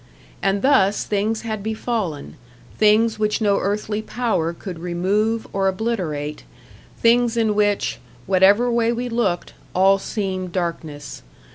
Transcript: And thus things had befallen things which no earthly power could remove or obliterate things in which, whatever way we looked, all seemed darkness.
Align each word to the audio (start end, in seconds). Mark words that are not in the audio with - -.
And 0.41 0.63
thus 0.63 1.03
things 1.03 1.41
had 1.41 1.61
befallen 1.61 2.35
things 2.75 3.19
which 3.19 3.39
no 3.39 3.59
earthly 3.59 4.01
power 4.01 4.51
could 4.51 4.79
remove 4.79 5.45
or 5.53 5.67
obliterate 5.67 6.43
things 6.97 7.37
in 7.37 7.53
which, 7.53 7.99
whatever 8.25 8.71
way 8.71 8.91
we 8.91 9.09
looked, 9.09 9.53
all 9.75 9.99
seemed 9.99 10.51
darkness. 10.53 11.21